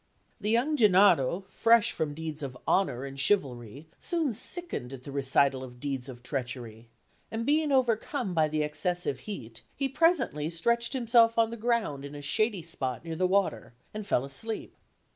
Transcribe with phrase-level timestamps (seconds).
[0.39, 5.63] The young Gennaro, fresh from deeds of honour and chivalry, soon sickened at the recital
[5.63, 6.87] of deeds of treachery;
[7.29, 12.15] and being overcome by the excessive heat, he presently stretched himself on the ground in
[12.15, 14.75] a shady spot near the water, and fell asleep.